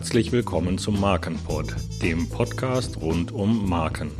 Herzlich 0.00 0.32
willkommen 0.32 0.78
zum 0.78 0.98
Markenpod, 0.98 1.74
dem 2.02 2.26
Podcast 2.30 3.02
rund 3.02 3.32
um 3.32 3.68
Marken. 3.68 4.10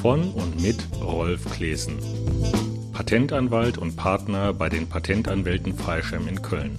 Von 0.00 0.30
und 0.34 0.62
mit 0.62 0.76
Rolf 1.02 1.50
Klesen, 1.50 1.98
Patentanwalt 2.92 3.76
und 3.76 3.96
Partner 3.96 4.52
bei 4.52 4.68
den 4.68 4.88
Patentanwälten 4.88 5.74
Freischem 5.74 6.28
in 6.28 6.40
Köln. 6.42 6.78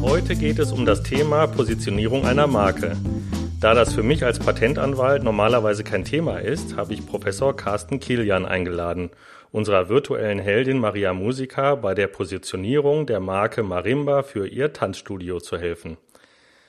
Heute 0.00 0.36
geht 0.36 0.60
es 0.60 0.70
um 0.70 0.86
das 0.86 1.02
Thema 1.02 1.48
Positionierung 1.48 2.24
einer 2.24 2.46
Marke. 2.46 2.96
Da 3.58 3.74
das 3.74 3.92
für 3.92 4.04
mich 4.04 4.24
als 4.24 4.38
Patentanwalt 4.38 5.24
normalerweise 5.24 5.82
kein 5.82 6.04
Thema 6.04 6.38
ist, 6.38 6.76
habe 6.76 6.94
ich 6.94 7.04
Professor 7.04 7.54
Carsten 7.54 7.98
Kilian 7.98 8.46
eingeladen, 8.46 9.10
unserer 9.52 9.88
virtuellen 9.88 10.38
Heldin 10.38 10.78
Maria 10.78 11.12
Musica 11.12 11.74
bei 11.74 11.94
der 11.94 12.06
Positionierung 12.06 13.06
der 13.06 13.20
Marke 13.20 13.62
Marimba 13.62 14.22
für 14.22 14.46
ihr 14.46 14.72
Tanzstudio 14.72 15.40
zu 15.40 15.58
helfen. 15.58 15.96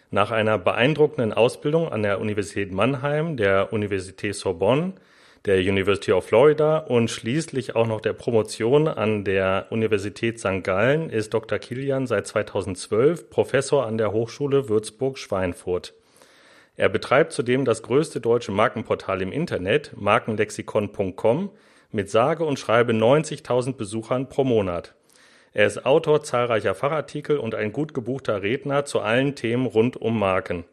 Nach 0.09 0.31
einer 0.31 0.57
beeindruckenden 0.57 1.31
Ausbildung 1.31 1.91
an 1.91 2.03
der 2.03 2.19
Universität 2.19 2.71
Mannheim, 2.71 3.37
der 3.37 3.71
Universität 3.71 4.35
Sorbonne, 4.35 4.93
der 5.45 5.57
University 5.57 6.11
of 6.11 6.25
Florida 6.25 6.77
und 6.77 7.09
schließlich 7.09 7.75
auch 7.75 7.87
noch 7.87 8.01
der 8.01 8.13
Promotion 8.13 8.87
an 8.87 9.23
der 9.23 9.67
Universität 9.69 10.39
St. 10.39 10.63
Gallen 10.63 11.09
ist 11.09 11.33
Dr. 11.33 11.57
Kilian 11.57 12.05
seit 12.05 12.27
2012 12.27 13.29
Professor 13.29 13.85
an 13.85 13.97
der 13.97 14.11
Hochschule 14.11 14.69
Würzburg-Schweinfurt. 14.69 15.93
Er 16.77 16.89
betreibt 16.89 17.31
zudem 17.31 17.65
das 17.65 17.81
größte 17.81 18.21
deutsche 18.21 18.51
Markenportal 18.51 19.21
im 19.21 19.31
Internet, 19.31 19.93
markenlexikon.com, 19.95 21.49
mit 21.93 22.09
sage 22.09 22.45
und 22.45 22.59
schreibe 22.59 22.93
90.000 22.93 23.73
Besuchern 23.73 24.29
pro 24.29 24.43
Monat. 24.43 24.95
Er 25.53 25.67
ist 25.67 25.85
Autor 25.85 26.23
zahlreicher 26.23 26.75
Fachartikel 26.75 27.37
und 27.37 27.55
ein 27.55 27.73
gut 27.73 27.93
gebuchter 27.93 28.41
Redner 28.41 28.85
zu 28.85 29.01
allen 29.01 29.35
Themen 29.35 29.65
rund 29.65 29.97
um 29.97 30.17
Marken. 30.17 30.63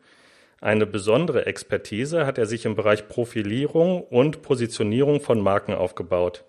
Eine 0.61 0.87
besondere 0.87 1.47
Expertise 1.47 2.27
hat 2.27 2.39
er 2.39 2.47
sich 2.47 2.65
im 2.65 2.75
Bereich 2.75 3.09
Profilierung 3.09 4.03
und 4.03 4.43
Positionierung 4.43 5.21
von 5.21 5.41
Marken 5.41 5.75
aufgebaut. 5.75 6.45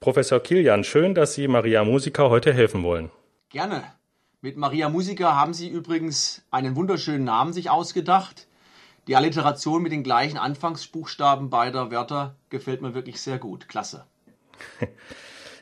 Professor 0.00 0.40
Kilian, 0.40 0.84
schön, 0.84 1.14
dass 1.14 1.34
Sie 1.34 1.48
Maria 1.48 1.84
Musica 1.84 2.28
heute 2.28 2.52
helfen 2.52 2.82
wollen. 2.82 3.10
Gerne. 3.50 3.84
Mit 4.40 4.56
Maria 4.56 4.88
Musica 4.88 5.36
haben 5.36 5.54
Sie 5.54 5.68
übrigens 5.68 6.42
einen 6.50 6.76
wunderschönen 6.76 7.24
Namen 7.24 7.52
sich 7.52 7.70
ausgedacht. 7.70 8.48
Die 9.08 9.16
Alliteration 9.16 9.82
mit 9.82 9.90
den 9.90 10.04
gleichen 10.04 10.38
Anfangsbuchstaben 10.38 11.50
beider 11.50 11.90
Wörter 11.90 12.36
gefällt 12.50 12.82
mir 12.82 12.94
wirklich 12.94 13.20
sehr 13.20 13.38
gut. 13.38 13.68
Klasse. 13.68 14.04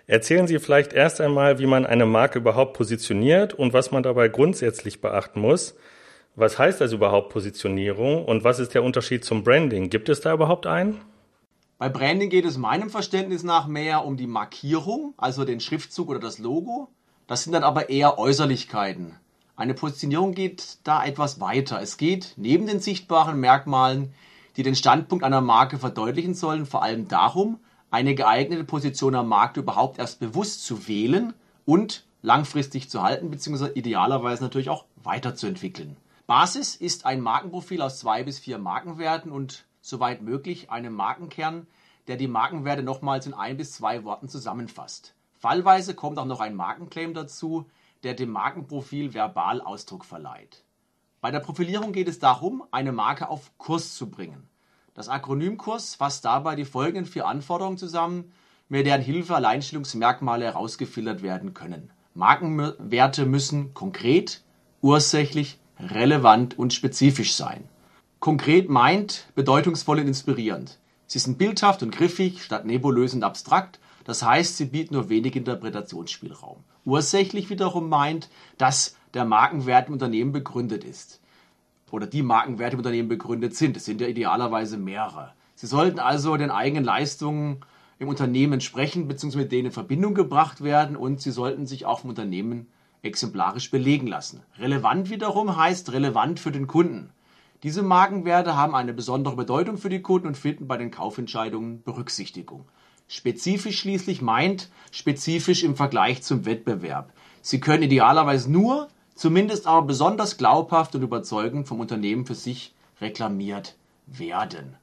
Erzählen 0.06 0.46
Sie 0.46 0.58
vielleicht 0.58 0.92
erst 0.92 1.20
einmal, 1.20 1.58
wie 1.58 1.66
man 1.66 1.86
eine 1.86 2.04
Marke 2.04 2.40
überhaupt 2.40 2.76
positioniert 2.76 3.54
und 3.54 3.72
was 3.72 3.92
man 3.92 4.02
dabei 4.02 4.28
grundsätzlich 4.28 5.00
beachten 5.00 5.40
muss. 5.40 5.76
Was 6.34 6.58
heißt 6.58 6.80
das 6.80 6.92
überhaupt 6.92 7.30
Positionierung 7.32 8.24
und 8.24 8.44
was 8.44 8.58
ist 8.58 8.74
der 8.74 8.82
Unterschied 8.82 9.24
zum 9.24 9.42
Branding? 9.42 9.88
Gibt 9.88 10.08
es 10.08 10.20
da 10.20 10.32
überhaupt 10.32 10.66
einen? 10.66 11.00
Bei 11.78 11.88
Branding 11.88 12.28
geht 12.28 12.44
es 12.44 12.58
meinem 12.58 12.90
Verständnis 12.90 13.42
nach 13.42 13.66
mehr 13.66 14.04
um 14.04 14.18
die 14.18 14.26
Markierung, 14.26 15.14
also 15.16 15.46
den 15.46 15.60
Schriftzug 15.60 16.10
oder 16.10 16.20
das 16.20 16.38
Logo. 16.38 16.88
Das 17.26 17.44
sind 17.44 17.52
dann 17.52 17.64
aber 17.64 17.88
eher 17.88 18.18
Äußerlichkeiten. 18.18 19.16
Eine 19.60 19.74
Positionierung 19.74 20.32
geht 20.32 20.78
da 20.84 21.04
etwas 21.04 21.38
weiter. 21.38 21.82
Es 21.82 21.98
geht 21.98 22.32
neben 22.38 22.66
den 22.66 22.80
sichtbaren 22.80 23.38
Merkmalen, 23.38 24.14
die 24.56 24.62
den 24.62 24.74
Standpunkt 24.74 25.22
einer 25.22 25.42
Marke 25.42 25.78
verdeutlichen 25.78 26.32
sollen, 26.32 26.64
vor 26.64 26.82
allem 26.82 27.08
darum, 27.08 27.58
eine 27.90 28.14
geeignete 28.14 28.64
Position 28.64 29.14
am 29.14 29.28
Markt 29.28 29.58
überhaupt 29.58 29.98
erst 29.98 30.18
bewusst 30.18 30.64
zu 30.64 30.88
wählen 30.88 31.34
und 31.66 32.06
langfristig 32.22 32.88
zu 32.88 33.02
halten, 33.02 33.30
beziehungsweise 33.30 33.74
idealerweise 33.74 34.42
natürlich 34.42 34.70
auch 34.70 34.86
weiterzuentwickeln. 34.96 35.98
Basis 36.26 36.74
ist 36.74 37.04
ein 37.04 37.20
Markenprofil 37.20 37.82
aus 37.82 37.98
zwei 37.98 38.22
bis 38.22 38.38
vier 38.38 38.56
Markenwerten 38.56 39.30
und 39.30 39.66
soweit 39.82 40.22
möglich 40.22 40.70
einem 40.70 40.94
Markenkern, 40.94 41.66
der 42.08 42.16
die 42.16 42.28
Markenwerte 42.28 42.82
nochmals 42.82 43.26
in 43.26 43.34
ein 43.34 43.58
bis 43.58 43.72
zwei 43.72 44.04
Worten 44.04 44.30
zusammenfasst. 44.30 45.12
Fallweise 45.38 45.94
kommt 45.94 46.18
auch 46.18 46.24
noch 46.24 46.40
ein 46.40 46.54
Markenclaim 46.54 47.12
dazu, 47.12 47.66
der 48.02 48.14
dem 48.14 48.30
Markenprofil 48.30 49.14
verbal 49.14 49.60
Ausdruck 49.60 50.04
verleiht. 50.04 50.64
Bei 51.20 51.30
der 51.30 51.40
Profilierung 51.40 51.92
geht 51.92 52.08
es 52.08 52.18
darum, 52.18 52.64
eine 52.70 52.92
Marke 52.92 53.28
auf 53.28 53.50
Kurs 53.58 53.94
zu 53.94 54.10
bringen. 54.10 54.48
Das 54.94 55.08
Akronym 55.08 55.56
Kurs 55.56 55.94
fasst 55.94 56.24
dabei 56.24 56.56
die 56.56 56.64
folgenden 56.64 57.06
vier 57.06 57.26
Anforderungen 57.26 57.78
zusammen, 57.78 58.32
mit 58.68 58.86
deren 58.86 59.02
Hilfe 59.02 59.34
Alleinstellungsmerkmale 59.34 60.44
herausgefiltert 60.44 61.22
werden 61.22 61.54
können. 61.54 61.90
Markenwerte 62.14 63.26
müssen 63.26 63.74
konkret, 63.74 64.42
ursächlich, 64.80 65.58
relevant 65.78 66.58
und 66.58 66.72
spezifisch 66.72 67.34
sein. 67.34 67.68
Konkret 68.18 68.68
meint 68.68 69.26
bedeutungsvoll 69.34 70.00
und 70.00 70.06
inspirierend. 70.06 70.78
Sie 71.06 71.18
sind 71.18 71.38
bildhaft 71.38 71.82
und 71.82 71.90
griffig 71.90 72.42
statt 72.42 72.64
nebulös 72.64 73.14
und 73.14 73.24
abstrakt 73.24 73.80
das 74.10 74.24
heißt, 74.24 74.56
sie 74.56 74.64
bieten 74.64 74.94
nur 74.94 75.08
wenig 75.08 75.36
Interpretationsspielraum. 75.36 76.64
Ursächlich 76.84 77.48
wiederum 77.48 77.88
meint, 77.88 78.28
dass 78.58 78.96
der 79.14 79.24
Markenwert 79.24 79.86
im 79.86 79.92
Unternehmen 79.92 80.32
begründet 80.32 80.82
ist. 80.82 81.20
Oder 81.92 82.08
die 82.08 82.24
Markenwerte 82.24 82.74
im 82.74 82.80
Unternehmen 82.80 83.08
begründet 83.08 83.54
sind. 83.54 83.76
Es 83.76 83.84
sind 83.84 84.00
ja 84.00 84.08
idealerweise 84.08 84.78
mehrere. 84.78 85.32
Sie 85.54 85.68
sollten 85.68 86.00
also 86.00 86.36
den 86.36 86.50
eigenen 86.50 86.82
Leistungen 86.82 87.60
im 88.00 88.08
Unternehmen 88.08 88.54
entsprechen 88.54 89.06
bzw. 89.06 89.36
mit 89.36 89.52
denen 89.52 89.66
in 89.66 89.72
Verbindung 89.72 90.14
gebracht 90.14 90.60
werden 90.60 90.96
und 90.96 91.20
sie 91.20 91.30
sollten 91.30 91.68
sich 91.68 91.86
auch 91.86 92.00
vom 92.00 92.10
Unternehmen 92.10 92.66
exemplarisch 93.02 93.70
belegen 93.70 94.08
lassen. 94.08 94.42
Relevant 94.58 95.08
wiederum 95.08 95.56
heißt 95.56 95.92
relevant 95.92 96.40
für 96.40 96.50
den 96.50 96.66
Kunden. 96.66 97.10
Diese 97.62 97.84
Markenwerte 97.84 98.56
haben 98.56 98.74
eine 98.74 98.92
besondere 98.92 99.36
Bedeutung 99.36 99.78
für 99.78 99.88
die 99.88 100.02
Kunden 100.02 100.26
und 100.26 100.36
finden 100.36 100.66
bei 100.66 100.78
den 100.78 100.90
Kaufentscheidungen 100.90 101.84
Berücksichtigung. 101.84 102.64
Spezifisch 103.12 103.80
schließlich 103.80 104.22
meint 104.22 104.68
spezifisch 104.92 105.64
im 105.64 105.74
Vergleich 105.74 106.22
zum 106.22 106.46
Wettbewerb. 106.46 107.12
Sie 107.42 107.58
können 107.58 107.82
idealerweise 107.82 108.52
nur, 108.52 108.86
zumindest 109.16 109.66
aber 109.66 109.84
besonders 109.84 110.38
glaubhaft 110.38 110.94
und 110.94 111.02
überzeugend 111.02 111.66
vom 111.66 111.80
Unternehmen 111.80 112.24
für 112.24 112.36
sich 112.36 112.72
reklamiert 113.00 113.74
werden. 114.06 114.76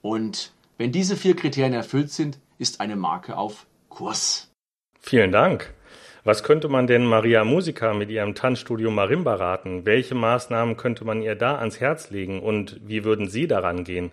Und 0.00 0.52
wenn 0.78 0.92
diese 0.92 1.16
vier 1.16 1.34
Kriterien 1.34 1.72
erfüllt 1.72 2.12
sind, 2.12 2.38
ist 2.56 2.80
eine 2.80 2.94
Marke 2.94 3.36
auf 3.36 3.66
Kurs. 3.88 4.48
Vielen 5.00 5.32
Dank. 5.32 5.74
Was 6.22 6.44
könnte 6.44 6.68
man 6.68 6.86
denn 6.86 7.04
Maria 7.04 7.42
Musica 7.42 7.94
mit 7.94 8.10
ihrem 8.10 8.36
Tanzstudio 8.36 8.92
Marimba 8.92 9.34
raten? 9.34 9.84
Welche 9.84 10.14
Maßnahmen 10.14 10.76
könnte 10.76 11.04
man 11.04 11.20
ihr 11.20 11.34
da 11.34 11.58
ans 11.58 11.80
Herz 11.80 12.10
legen 12.10 12.40
und 12.40 12.80
wie 12.84 13.02
würden 13.02 13.28
Sie 13.28 13.48
daran 13.48 13.82
gehen? 13.82 14.12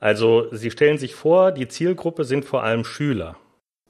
Also 0.00 0.46
Sie 0.52 0.70
stellen 0.70 0.98
sich 0.98 1.14
vor, 1.14 1.52
die 1.52 1.68
Zielgruppe 1.68 2.24
sind 2.24 2.44
vor 2.44 2.62
allem 2.62 2.84
Schüler. 2.84 3.36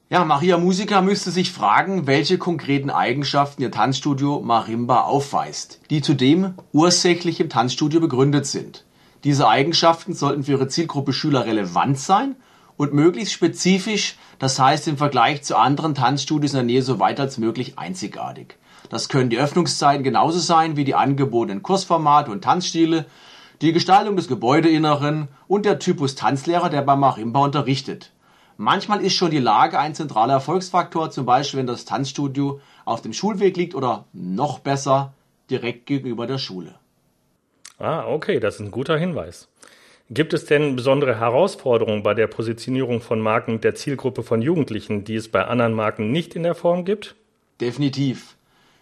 Ja, 0.07 0.23
Maria 0.23 0.57
Musica 0.57 1.01
müsste 1.01 1.31
sich 1.31 1.51
fragen, 1.51 2.05
welche 2.05 2.37
konkreten 2.37 2.91
Eigenschaften 2.91 3.63
ihr 3.63 3.71
Tanzstudio 3.71 4.39
Marimba 4.39 5.01
aufweist, 5.01 5.81
die 5.89 6.01
zudem 6.01 6.53
ursächlich 6.71 7.39
im 7.39 7.49
Tanzstudio 7.49 7.99
begründet 7.99 8.45
sind. 8.45 8.85
Diese 9.23 9.47
Eigenschaften 9.47 10.13
sollten 10.13 10.43
für 10.43 10.51
ihre 10.51 10.67
Zielgruppe 10.67 11.11
Schüler 11.11 11.47
relevant 11.47 11.97
sein 11.97 12.35
und 12.77 12.93
möglichst 12.93 13.33
spezifisch, 13.33 14.17
das 14.37 14.59
heißt 14.59 14.87
im 14.87 14.97
Vergleich 14.97 15.41
zu 15.41 15.57
anderen 15.57 15.95
Tanzstudios 15.95 16.51
in 16.53 16.57
der 16.57 16.65
Nähe 16.65 16.83
so 16.83 16.99
weit 16.99 17.19
als 17.19 17.39
möglich 17.39 17.79
einzigartig. 17.79 18.57
Das 18.89 19.09
können 19.09 19.31
die 19.31 19.39
Öffnungszeiten 19.39 20.03
genauso 20.03 20.37
sein 20.37 20.77
wie 20.77 20.83
die 20.83 20.93
angebotenen 20.93 21.63
Kursformate 21.63 22.29
und 22.29 22.43
Tanzstile, 22.43 23.07
die 23.61 23.71
Gestaltung 23.71 24.15
des 24.15 24.27
Gebäudeinneren 24.27 25.29
und 25.47 25.65
der 25.65 25.79
Typus 25.79 26.15
Tanzlehrer, 26.15 26.69
der 26.69 26.81
bei 26.81 26.95
Marimba 26.95 27.43
unterrichtet. 27.43 28.11
Manchmal 28.57 29.01
ist 29.01 29.15
schon 29.15 29.31
die 29.31 29.39
Lage 29.39 29.79
ein 29.79 29.95
zentraler 29.95 30.33
Erfolgsfaktor, 30.33 31.11
zum 31.11 31.25
Beispiel 31.25 31.59
wenn 31.59 31.67
das 31.67 31.85
Tanzstudio 31.85 32.61
auf 32.85 33.01
dem 33.01 33.13
Schulweg 33.13 33.57
liegt 33.57 33.75
oder 33.75 34.05
noch 34.13 34.59
besser 34.59 35.13
direkt 35.49 35.85
gegenüber 35.85 36.25
der 36.27 36.37
Schule. 36.37 36.75
Ah, 37.77 38.05
okay, 38.07 38.39
das 38.39 38.55
ist 38.55 38.61
ein 38.61 38.71
guter 38.71 38.97
Hinweis. 38.97 39.49
Gibt 40.09 40.33
es 40.33 40.45
denn 40.45 40.75
besondere 40.75 41.19
Herausforderungen 41.19 42.03
bei 42.03 42.13
der 42.13 42.27
Positionierung 42.27 43.01
von 43.01 43.19
Marken 43.19 43.59
der 43.59 43.75
Zielgruppe 43.75 44.23
von 44.23 44.41
Jugendlichen, 44.41 45.03
die 45.03 45.15
es 45.15 45.29
bei 45.29 45.45
anderen 45.45 45.73
Marken 45.73 46.11
nicht 46.11 46.35
in 46.35 46.43
der 46.43 46.55
Form 46.55 46.85
gibt? 46.85 47.15
Definitiv. 47.59 48.35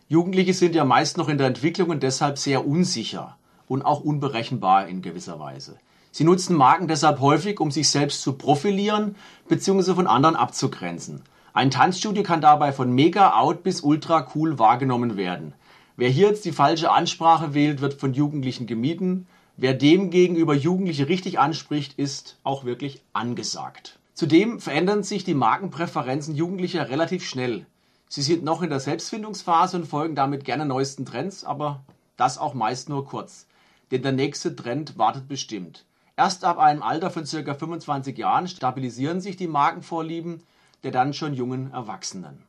Jugendliche 0.09 0.53
sind 0.53 0.75
ja 0.75 0.83
meist 0.83 1.17
noch 1.17 1.29
in 1.29 1.37
der 1.37 1.47
Entwicklung 1.47 1.89
und 1.89 2.03
deshalb 2.03 2.37
sehr 2.37 2.67
unsicher 2.67 3.37
und 3.67 3.81
auch 3.83 4.01
unberechenbar 4.01 4.87
in 4.87 5.01
gewisser 5.01 5.39
Weise. 5.39 5.77
Sie 6.11 6.23
nutzen 6.23 6.55
Marken 6.55 6.87
deshalb 6.87 7.19
häufig, 7.19 7.59
um 7.59 7.71
sich 7.71 7.89
selbst 7.89 8.21
zu 8.21 8.33
profilieren 8.33 9.15
bzw. 9.47 9.95
von 9.95 10.07
anderen 10.07 10.35
abzugrenzen. 10.35 11.23
Ein 11.53 11.71
Tanzstudio 11.71 12.23
kann 12.23 12.41
dabei 12.41 12.71
von 12.71 12.91
mega 12.91 13.33
out 13.39 13.63
bis 13.63 13.81
ultra 13.81 14.27
cool 14.35 14.59
wahrgenommen 14.59 15.17
werden. 15.17 15.53
Wer 15.95 16.09
hier 16.09 16.29
jetzt 16.29 16.45
die 16.45 16.51
falsche 16.51 16.91
Ansprache 16.91 17.53
wählt, 17.53 17.81
wird 17.81 17.93
von 17.93 18.13
Jugendlichen 18.13 18.65
gemieden. 18.65 19.27
Wer 19.57 19.75
dem 19.75 20.09
gegenüber 20.09 20.55
Jugendliche 20.55 21.09
richtig 21.09 21.39
anspricht, 21.39 21.99
ist 21.99 22.37
auch 22.43 22.65
wirklich 22.65 23.03
angesagt. 23.13 23.99
Zudem 24.15 24.59
verändern 24.59 25.03
sich 25.03 25.23
die 25.23 25.35
Markenpräferenzen 25.35 26.35
Jugendlicher 26.35 26.89
relativ 26.89 27.23
schnell. 27.23 27.65
Sie 28.07 28.21
sind 28.21 28.43
noch 28.43 28.61
in 28.61 28.69
der 28.69 28.79
Selbstfindungsphase 28.79 29.77
und 29.77 29.87
folgen 29.87 30.15
damit 30.15 30.45
gerne 30.45 30.65
neuesten 30.65 31.05
Trends, 31.05 31.43
aber 31.43 31.83
das 32.17 32.37
auch 32.37 32.53
meist 32.53 32.89
nur 32.89 33.05
kurz. 33.05 33.47
Denn 33.93 34.01
der 34.01 34.11
nächste 34.11 34.53
Trend 34.53 34.97
wartet 34.97 35.29
bestimmt. 35.29 35.85
Erst 36.17 36.43
ab 36.43 36.59
einem 36.59 36.83
Alter 36.83 37.09
von 37.09 37.23
ca. 37.23 37.53
25 37.53 38.17
Jahren 38.17 38.49
stabilisieren 38.49 39.21
sich 39.21 39.37
die 39.37 39.47
Markenvorlieben 39.47 40.43
der 40.83 40.91
dann 40.91 41.13
schon 41.13 41.33
jungen 41.33 41.71
Erwachsenen. 41.71 42.43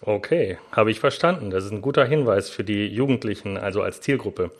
Okay, 0.00 0.56
habe 0.72 0.90
ich 0.90 0.98
verstanden. 1.00 1.50
Das 1.50 1.64
ist 1.64 1.70
ein 1.70 1.82
guter 1.82 2.04
Hinweis 2.04 2.50
für 2.50 2.64
die 2.64 2.86
Jugendlichen, 2.86 3.56
also 3.56 3.82
als 3.82 4.00
Zielgruppe. 4.00 4.50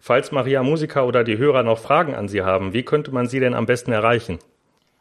Falls 0.00 0.30
Maria 0.32 0.62
Musiker 0.62 1.06
oder 1.06 1.24
die 1.24 1.38
Hörer 1.38 1.62
noch 1.62 1.78
Fragen 1.78 2.14
an 2.14 2.28
Sie 2.28 2.42
haben, 2.42 2.74
wie 2.74 2.82
könnte 2.82 3.12
man 3.12 3.26
Sie 3.26 3.40
denn 3.40 3.54
am 3.54 3.64
besten 3.66 3.92
erreichen? 3.92 4.38